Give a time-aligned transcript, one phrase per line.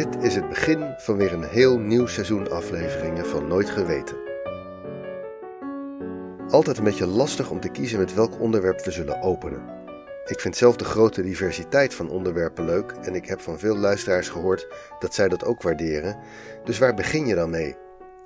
[0.00, 4.16] Dit is het begin van weer een heel nieuw seizoen afleveringen van Nooit Geweten.
[6.48, 9.62] Altijd een beetje lastig om te kiezen met welk onderwerp we zullen openen.
[10.24, 14.28] Ik vind zelf de grote diversiteit van onderwerpen leuk en ik heb van veel luisteraars
[14.28, 14.66] gehoord
[14.98, 16.18] dat zij dat ook waarderen.
[16.64, 17.76] Dus waar begin je dan mee?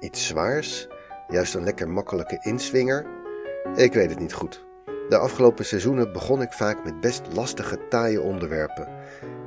[0.01, 0.89] Iets zwaars?
[1.29, 3.07] Juist een lekker makkelijke inswinger?
[3.75, 4.65] Ik weet het niet goed.
[5.09, 8.89] De afgelopen seizoenen begon ik vaak met best lastige, taaie onderwerpen.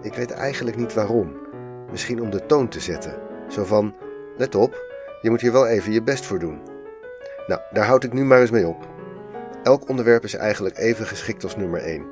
[0.02, 1.47] Ik weet eigenlijk niet waarom.
[1.92, 3.16] Misschien om de toon te zetten.
[3.48, 3.96] Zo van:
[4.38, 4.86] let op,
[5.22, 6.62] je moet hier wel even je best voor doen.
[7.48, 8.88] Nou, daar houd ik nu maar eens mee op.
[9.64, 12.06] Elk onderwerp is eigenlijk even geschikt als nummer 1.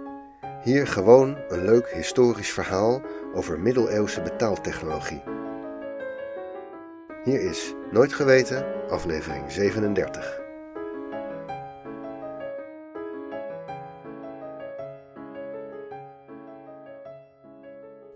[0.63, 3.01] Hier gewoon een leuk historisch verhaal
[3.33, 5.23] over middeleeuwse betaaltechnologie.
[7.23, 10.44] Hier is Nooit Geweten, aflevering 37.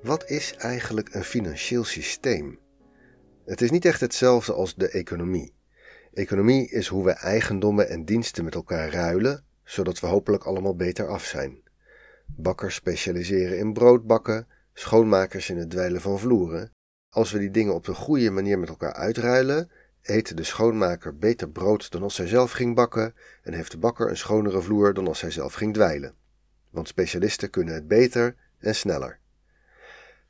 [0.09, 2.59] Wat is eigenlijk een financieel systeem?
[3.45, 5.53] Het is niet echt hetzelfde als de economie.
[6.13, 11.07] Economie is hoe we eigendommen en diensten met elkaar ruilen, zodat we hopelijk allemaal beter
[11.07, 11.61] af zijn.
[12.25, 16.71] Bakkers specialiseren in broodbakken, schoonmakers in het dweilen van vloeren.
[17.09, 21.49] Als we die dingen op de goede manier met elkaar uitruilen, eet de schoonmaker beter
[21.49, 25.07] brood dan als hij zelf ging bakken en heeft de bakker een schonere vloer dan
[25.07, 26.15] als hij zelf ging dweilen.
[26.69, 29.18] Want specialisten kunnen het beter en sneller.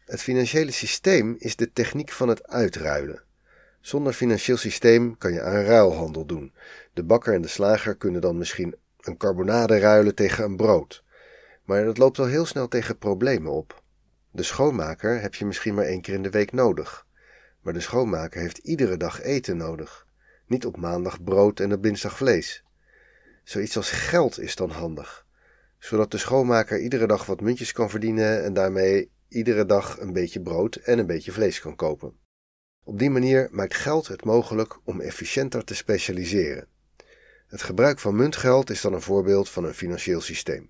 [0.09, 3.23] Het financiële systeem is de techniek van het uitruilen.
[3.81, 6.53] Zonder financieel systeem kan je aan ruilhandel doen.
[6.93, 11.03] De bakker en de slager kunnen dan misschien een carbonade ruilen tegen een brood.
[11.63, 13.81] Maar dat loopt al heel snel tegen problemen op.
[14.31, 17.05] De schoonmaker heb je misschien maar één keer in de week nodig.
[17.61, 20.07] Maar de schoonmaker heeft iedere dag eten nodig.
[20.47, 22.63] Niet op maandag brood en op dinsdag vlees.
[23.43, 25.25] Zoiets als geld is dan handig,
[25.77, 30.41] zodat de schoonmaker iedere dag wat muntjes kan verdienen en daarmee iedere dag een beetje
[30.41, 32.17] brood en een beetje vlees kan kopen.
[32.83, 36.67] Op die manier maakt geld het mogelijk om efficiënter te specialiseren.
[37.47, 40.69] Het gebruik van muntgeld is dan een voorbeeld van een financieel systeem.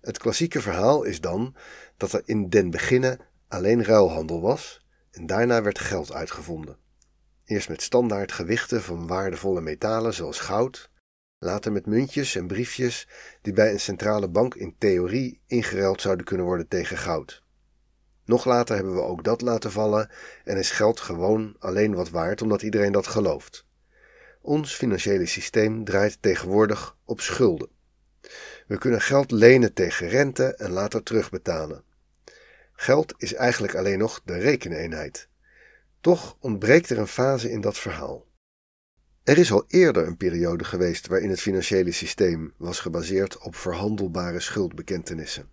[0.00, 1.54] Het klassieke verhaal is dan
[1.96, 6.76] dat er in den beginnen alleen ruilhandel was en daarna werd geld uitgevonden.
[7.44, 10.90] Eerst met standaard gewichten van waardevolle metalen zoals goud,
[11.38, 13.08] later met muntjes en briefjes
[13.42, 17.42] die bij een centrale bank in theorie ingeruild zouden kunnen worden tegen goud.
[18.30, 20.10] Nog later hebben we ook dat laten vallen
[20.44, 23.64] en is geld gewoon alleen wat waard omdat iedereen dat gelooft.
[24.40, 27.68] Ons financiële systeem draait tegenwoordig op schulden.
[28.66, 31.82] We kunnen geld lenen tegen rente en later terugbetalen.
[32.72, 35.28] Geld is eigenlijk alleen nog de rekeneenheid.
[36.00, 38.26] Toch ontbreekt er een fase in dat verhaal.
[39.22, 44.40] Er is al eerder een periode geweest waarin het financiële systeem was gebaseerd op verhandelbare
[44.40, 45.48] schuldbekentenissen.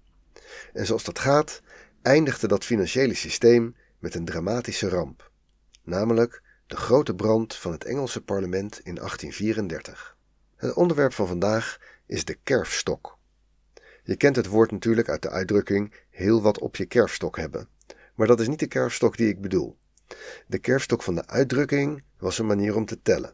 [0.73, 1.61] En zoals dat gaat,
[2.07, 5.31] eindigde dat financiële systeem met een dramatische ramp,
[5.83, 10.17] namelijk de grote brand van het Engelse parlement in 1834.
[10.55, 13.17] Het onderwerp van vandaag is de kerfstok.
[14.03, 17.69] Je kent het woord natuurlijk uit de uitdrukking heel wat op je kerfstok hebben,
[18.15, 19.77] maar dat is niet de kerfstok die ik bedoel.
[20.47, 23.33] De kerfstok van de uitdrukking was een manier om te tellen.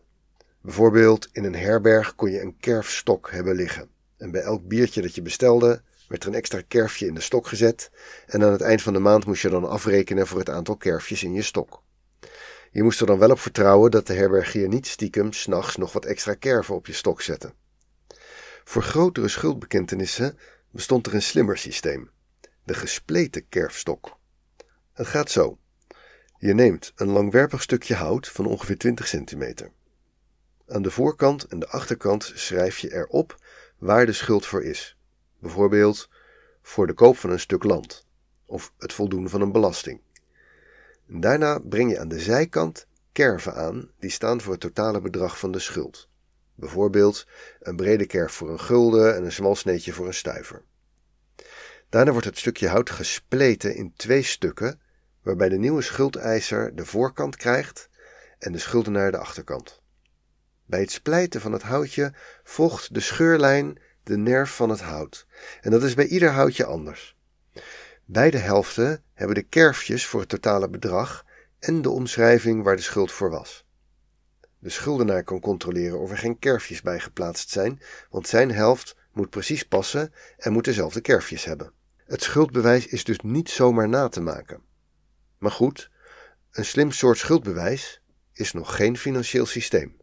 [0.62, 3.90] Bijvoorbeeld in een herberg kon je een kerfstok hebben liggen.
[4.18, 7.48] En bij elk biertje dat je bestelde, werd er een extra kerfje in de stok
[7.48, 7.92] gezet
[8.26, 11.24] en aan het eind van de maand moest je dan afrekenen voor het aantal kerfjes
[11.24, 11.84] in je stok.
[12.72, 16.06] Je moest er dan wel op vertrouwen dat de herbergier niet stiekem s'nachts nog wat
[16.06, 17.54] extra kerven op je stok zette.
[18.64, 20.38] Voor grotere schuldbekentenissen
[20.72, 22.10] bestond er een slimmer systeem,
[22.64, 24.18] de gespleten kerfstok.
[24.94, 25.58] Het gaat zo.
[26.38, 29.72] Je neemt een langwerpig stukje hout van ongeveer 20 centimeter.
[30.68, 33.36] Aan de voorkant en de achterkant schrijf je erop
[33.78, 34.98] waar de schuld voor is
[35.44, 36.10] bijvoorbeeld
[36.62, 38.06] voor de koop van een stuk land
[38.46, 40.02] of het voldoen van een belasting.
[41.08, 45.52] Daarna breng je aan de zijkant kerven aan die staan voor het totale bedrag van
[45.52, 46.10] de schuld.
[46.56, 47.28] Bijvoorbeeld
[47.60, 50.64] een brede kerf voor een gulden en een smal sneetje voor een stuiver.
[51.90, 54.82] Daarna wordt het stukje hout gespleten in twee stukken,
[55.22, 57.90] waarbij de nieuwe schuldeiser de voorkant krijgt
[58.40, 59.82] en de schuldenaar de achterkant.
[60.66, 62.14] Bij het splijten van het houtje
[62.44, 65.28] volgt de scheurlijn de nerf van het hout.
[65.62, 67.18] En dat is bij ieder houtje anders.
[68.06, 71.26] Beide helften hebben de kerfjes voor het totale bedrag
[71.60, 73.66] en de omschrijving waar de schuld voor was.
[74.60, 79.30] De schuldenaar kan controleren of er geen kerfjes bij geplaatst zijn, want zijn helft moet
[79.30, 81.74] precies passen en moet dezelfde kerfjes hebben.
[82.06, 84.62] Het schuldbewijs is dus niet zomaar na te maken.
[85.38, 85.90] Maar goed,
[86.52, 88.02] een slim soort schuldbewijs
[88.34, 89.98] is nog geen financieel systeem.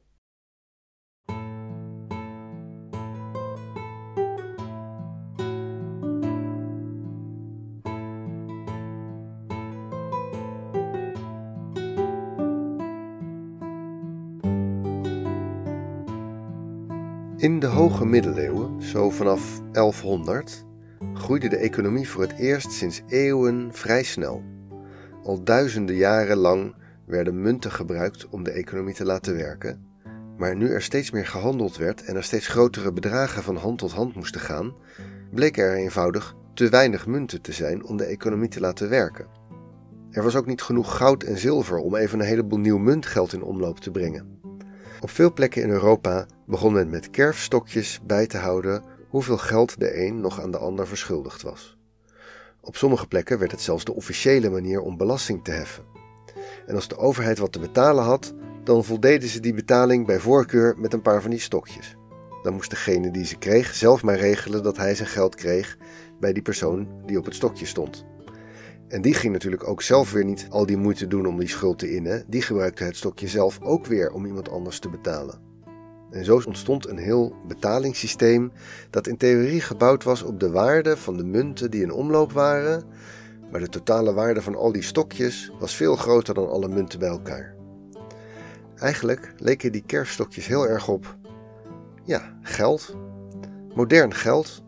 [17.41, 20.65] In de hoge middeleeuwen, zo vanaf 1100,
[21.15, 24.43] groeide de economie voor het eerst sinds eeuwen vrij snel.
[25.23, 26.75] Al duizenden jaren lang
[27.07, 29.87] werden munten gebruikt om de economie te laten werken,
[30.39, 33.93] maar nu er steeds meer gehandeld werd en er steeds grotere bedragen van hand tot
[33.93, 34.75] hand moesten gaan,
[35.31, 39.27] bleken er eenvoudig te weinig munten te zijn om de economie te laten werken.
[40.11, 43.43] Er was ook niet genoeg goud en zilver om even een heleboel nieuw muntgeld in
[43.43, 44.39] omloop te brengen.
[45.01, 50.05] Op veel plekken in Europa begon men met kerfstokjes bij te houden hoeveel geld de
[50.07, 51.79] een nog aan de ander verschuldigd was.
[52.61, 55.85] Op sommige plekken werd het zelfs de officiële manier om belasting te heffen.
[56.67, 60.75] En als de overheid wat te betalen had, dan voldeden ze die betaling bij voorkeur
[60.79, 61.97] met een paar van die stokjes.
[62.43, 65.77] Dan moest degene die ze kreeg zelf maar regelen dat hij zijn geld kreeg
[66.21, 68.05] bij die persoon die op het stokje stond.
[68.89, 71.79] En die ging natuurlijk ook zelf weer niet al die moeite doen om die schuld
[71.79, 72.25] te innen.
[72.27, 75.50] Die gebruikte het stokje zelf ook weer om iemand anders te betalen.
[76.11, 78.53] En zo ontstond een heel betalingssysteem
[78.91, 82.85] dat in theorie gebouwd was op de waarde van de munten die in omloop waren,
[83.51, 87.09] maar de totale waarde van al die stokjes was veel groter dan alle munten bij
[87.09, 87.55] elkaar.
[88.77, 91.17] Eigenlijk leken die kerfstokjes heel erg op,
[92.05, 92.97] ja, geld.
[93.75, 94.63] Modern geld.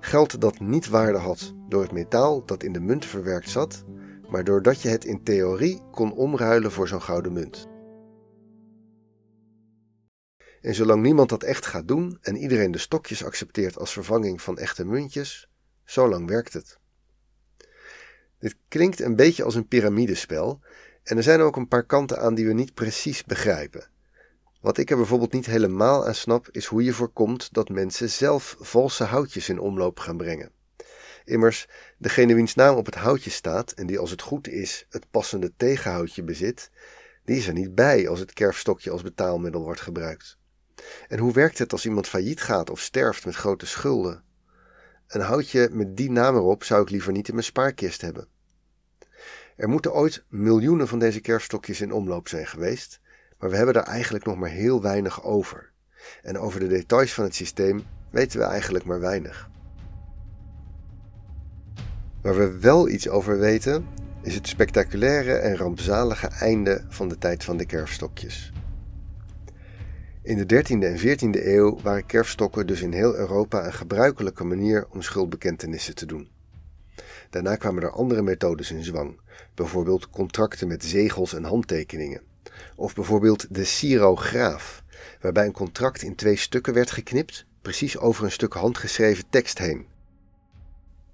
[0.00, 3.84] Geld dat niet waarde had door het metaal dat in de munt verwerkt zat,
[4.30, 7.68] maar doordat je het in theorie kon omruilen voor zo'n gouden munt.
[10.60, 14.58] En zolang niemand dat echt gaat doen en iedereen de stokjes accepteert als vervanging van
[14.58, 15.48] echte muntjes,
[15.84, 16.78] zolang werkt het.
[18.38, 20.60] Dit klinkt een beetje als een piramidespel
[21.02, 23.88] en er zijn ook een paar kanten aan die we niet precies begrijpen.
[24.60, 28.56] Wat ik er bijvoorbeeld niet helemaal aan snap, is hoe je voorkomt dat mensen zelf
[28.60, 30.52] valse houtjes in omloop gaan brengen.
[31.24, 31.68] Immers,
[31.98, 35.52] degene wiens naam op het houtje staat en die als het goed is het passende
[35.56, 36.70] tegenhoutje bezit,
[37.24, 40.37] die is er niet bij als het kerfstokje als betaalmiddel wordt gebruikt.
[41.08, 44.22] En hoe werkt het als iemand failliet gaat of sterft met grote schulden?
[45.08, 48.28] Een houtje met die naam erop zou ik liever niet in mijn spaarkist hebben.
[49.56, 53.00] Er moeten ooit miljoenen van deze kerfstokjes in omloop zijn geweest,
[53.38, 55.72] maar we hebben daar eigenlijk nog maar heel weinig over.
[56.22, 59.48] En over de details van het systeem weten we eigenlijk maar weinig.
[62.22, 63.86] Waar we wel iets over weten,
[64.22, 68.52] is het spectaculaire en rampzalige einde van de tijd van de kerfstokjes.
[70.28, 74.86] In de 13e en 14e eeuw waren kerfstokken dus in heel Europa een gebruikelijke manier
[74.90, 76.28] om schuldbekentenissen te doen.
[77.30, 79.20] Daarna kwamen er andere methodes in zwang,
[79.54, 82.20] bijvoorbeeld contracten met zegels en handtekeningen,
[82.76, 84.82] of bijvoorbeeld de sirograaf,
[85.20, 89.86] waarbij een contract in twee stukken werd geknipt, precies over een stuk handgeschreven tekst heen.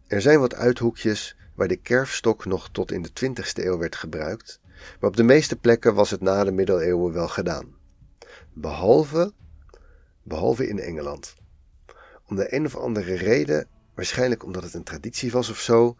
[0.07, 4.61] Er zijn wat uithoekjes waar de kerfstok nog tot in de 20e eeuw werd gebruikt,
[5.01, 7.83] maar op de meeste plekken was het na de middeleeuwen wel gedaan.
[8.57, 9.33] Behalve,
[10.23, 11.35] behalve in Engeland.
[12.29, 15.97] Om de een of andere reden, waarschijnlijk omdat het een traditie was of zo,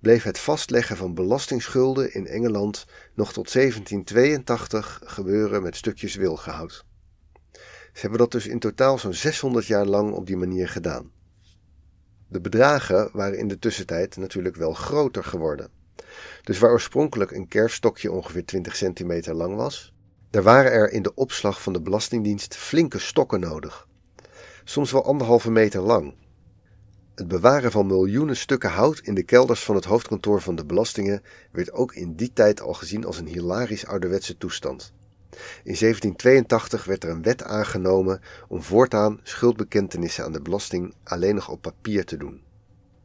[0.00, 6.84] bleef het vastleggen van belastingschulden in Engeland nog tot 1782 gebeuren met stukjes wilgehout.
[7.92, 11.10] Ze hebben dat dus in totaal zo'n 600 jaar lang op die manier gedaan.
[12.28, 15.70] De bedragen waren in de tussentijd natuurlijk wel groter geworden.
[16.42, 19.92] Dus waar oorspronkelijk een kerfstokje ongeveer 20 centimeter lang was,
[20.30, 23.88] daar waren er in de opslag van de Belastingdienst flinke stokken nodig.
[24.64, 26.14] Soms wel anderhalve meter lang.
[27.14, 31.22] Het bewaren van miljoenen stukken hout in de kelders van het hoofdkantoor van de belastingen
[31.52, 34.92] werd ook in die tijd al gezien als een hilarisch ouderwetse toestand.
[35.64, 41.48] In 1782 werd er een wet aangenomen om voortaan schuldbekentenissen aan de belasting alleen nog
[41.48, 42.42] op papier te doen.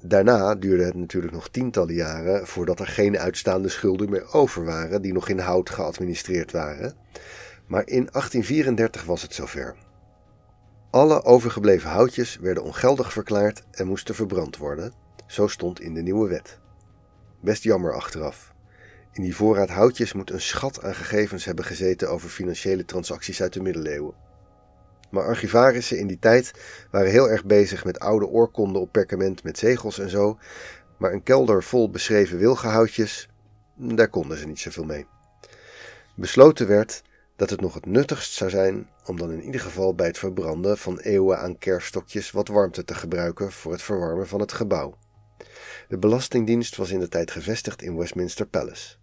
[0.05, 5.01] Daarna duurde het natuurlijk nog tientallen jaren voordat er geen uitstaande schulden meer over waren
[5.01, 6.93] die nog in hout geadministreerd waren.
[7.67, 9.75] Maar in 1834 was het zover.
[10.91, 14.93] Alle overgebleven houtjes werden ongeldig verklaard en moesten verbrand worden.
[15.27, 16.59] Zo stond in de nieuwe wet.
[17.41, 18.53] Best jammer achteraf.
[19.11, 23.53] In die voorraad houtjes moet een schat aan gegevens hebben gezeten over financiële transacties uit
[23.53, 24.13] de middeleeuwen.
[25.13, 26.51] Maar archivarissen in die tijd
[26.91, 30.37] waren heel erg bezig met oude oorkonden op perkament met zegels en zo.
[30.97, 33.29] Maar een kelder vol beschreven wilgehoutjes,
[33.75, 35.05] daar konden ze niet zoveel mee.
[36.15, 37.01] Besloten werd
[37.35, 40.77] dat het nog het nuttigst zou zijn om dan in ieder geval bij het verbranden
[40.77, 44.97] van eeuwen aan kerfstokjes wat warmte te gebruiken voor het verwarmen van het gebouw.
[45.87, 48.95] De Belastingdienst was in de tijd gevestigd in Westminster Palace.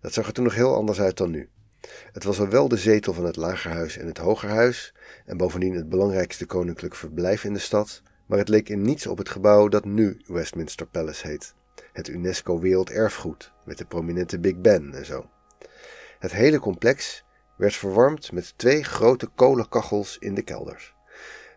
[0.00, 1.48] Dat zag er toen nog heel anders uit dan nu.
[2.12, 4.94] Het was al wel de zetel van het Lagerhuis en het Hogerhuis,
[5.26, 9.18] en bovendien het belangrijkste koninklijk verblijf in de stad, maar het leek in niets op
[9.18, 11.54] het gebouw dat nu Westminster Palace heet.
[11.92, 15.30] Het UNESCO Werelderfgoed, met de prominente Big Ben en zo.
[16.18, 17.24] Het hele complex
[17.56, 20.94] werd verwarmd met twee grote kolenkachels in de kelders.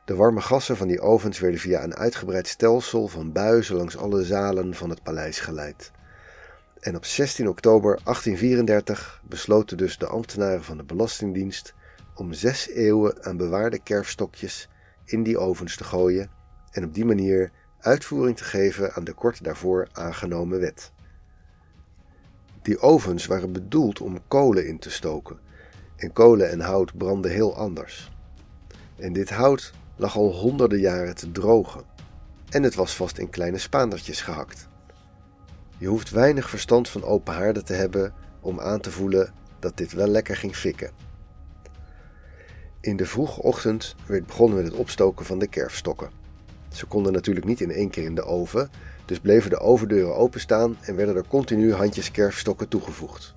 [0.06, 4.24] De warme gassen van die ovens werden via een uitgebreid stelsel van buizen langs alle
[4.24, 5.92] zalen van het paleis geleid.
[6.80, 11.74] En op 16 oktober 1834 besloten dus de ambtenaren van de Belastingdienst
[12.16, 14.70] om zes eeuwen aan bewaarde kerfstokjes
[15.06, 16.30] in die ovens te gooien
[16.72, 20.92] en op die manier uitvoering te geven aan de kort daarvoor aangenomen wet.
[22.62, 25.40] Die ovens waren bedoeld om kolen in te stoken,
[25.96, 28.12] en kolen en hout brandden heel anders.
[28.96, 31.84] En dit hout lag al honderden jaren te drogen,
[32.50, 34.68] en het was vast in kleine spaandertjes gehakt.
[35.80, 39.94] Je hoeft weinig verstand van open haarden te hebben om aan te voelen dat dit
[39.94, 40.92] wel lekker ging fikken.
[42.82, 46.10] In de vroege ochtend werd begonnen met het opstoken van de kerfstokken.
[46.74, 48.70] Ze konden natuurlijk niet in één keer in de oven,
[49.06, 53.36] dus bleven de ovendeuren openstaan en werden er continu handjes kerfstokken toegevoegd.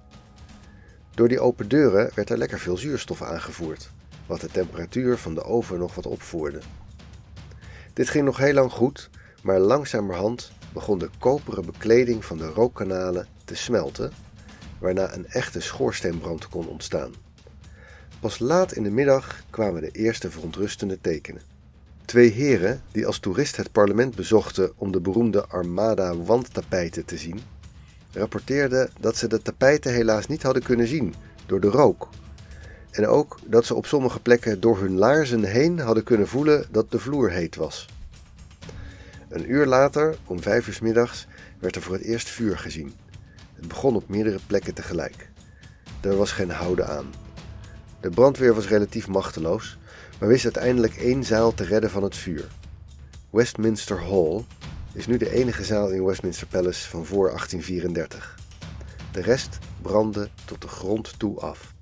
[1.14, 3.90] Door die open deuren werd er lekker veel zuurstof aangevoerd,
[4.26, 6.60] wat de temperatuur van de oven nog wat opvoerde.
[7.92, 9.10] Dit ging nog heel lang goed,
[9.42, 14.12] maar langzamerhand begon de koperen bekleding van de rookkanalen te smelten,
[14.78, 17.12] waarna een echte schoorsteenbrand kon ontstaan.
[18.20, 21.42] Pas laat in de middag kwamen de eerste verontrustende tekenen.
[22.04, 27.40] Twee heren, die als toerist het parlement bezochten om de beroemde Armada wandtapijten te zien,
[28.12, 31.14] rapporteerden dat ze de tapijten helaas niet hadden kunnen zien
[31.46, 32.08] door de rook.
[32.90, 36.90] En ook dat ze op sommige plekken door hun laarzen heen hadden kunnen voelen dat
[36.90, 37.88] de vloer heet was.
[39.32, 41.26] Een uur later, om vijf uur middags,
[41.58, 42.94] werd er voor het eerst vuur gezien.
[43.54, 45.30] Het begon op meerdere plekken tegelijk.
[46.00, 47.06] Er was geen houden aan.
[48.00, 49.78] De brandweer was relatief machteloos,
[50.20, 52.48] maar wist uiteindelijk één zaal te redden van het vuur.
[53.30, 54.44] Westminster Hall
[54.92, 58.38] is nu de enige zaal in Westminster Palace van voor 1834.
[59.12, 61.74] De rest brandde tot de grond toe af.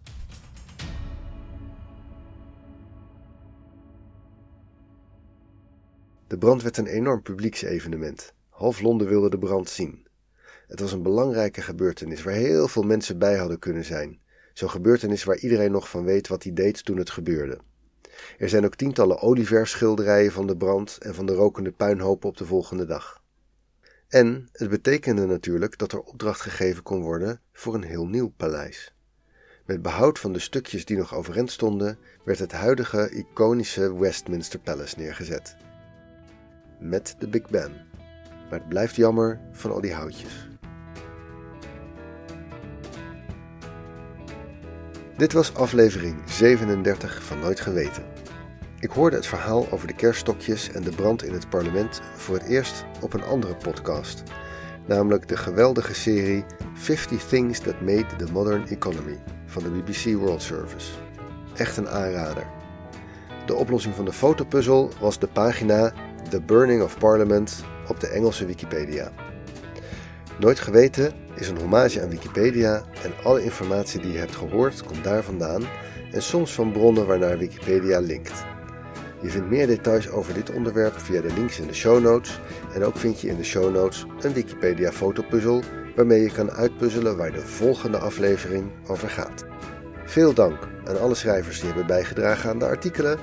[6.31, 8.33] De brand werd een enorm publieksevenement.
[8.49, 10.07] Half Londen wilde de brand zien.
[10.67, 14.21] Het was een belangrijke gebeurtenis waar heel veel mensen bij hadden kunnen zijn.
[14.53, 17.61] Zo'n gebeurtenis waar iedereen nog van weet wat hij deed toen het gebeurde.
[18.39, 22.47] Er zijn ook tientallen olieverfschilderijen van de brand en van de rokende puinhopen op de
[22.47, 23.23] volgende dag.
[24.09, 28.95] En het betekende natuurlijk dat er opdracht gegeven kon worden voor een heel nieuw paleis.
[29.67, 34.99] Met behoud van de stukjes die nog overeind stonden, werd het huidige iconische Westminster Palace
[34.99, 35.57] neergezet.
[36.81, 37.73] Met de Big Ben.
[38.51, 40.49] Maar het blijft jammer van al die houtjes.
[45.17, 48.03] Dit was aflevering 37 van Nooit Geweten.
[48.79, 52.47] Ik hoorde het verhaal over de kerststokjes en de brand in het parlement voor het
[52.47, 54.23] eerst op een andere podcast,
[54.87, 56.45] namelijk de geweldige serie
[56.75, 60.91] 50 Things That Made the Modern Economy van de BBC World Service.
[61.55, 62.47] Echt een aanrader.
[63.47, 65.93] De oplossing van de fotopuzzel was de pagina
[66.31, 69.13] The Burning of Parliament op de Engelse Wikipedia.
[70.39, 75.05] Nooit geweten is een hommage aan Wikipedia en alle informatie die je hebt gehoord komt
[75.05, 75.63] daar vandaan
[76.13, 78.45] en soms van bronnen waarnaar Wikipedia linkt.
[79.23, 82.41] Je vindt meer details over dit onderwerp via de links in de show notes
[82.75, 85.63] en ook vind je in de show notes een Wikipedia fotopuzzel
[85.97, 89.45] waarmee je kan uitpuzzelen waar de volgende aflevering over gaat.
[90.05, 93.19] Veel dank aan alle schrijvers die hebben bijgedragen aan de artikelen,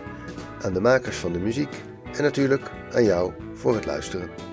[0.61, 1.85] aan de makers van de muziek
[2.17, 4.46] en natuurlijk aan jou voor het luisteren.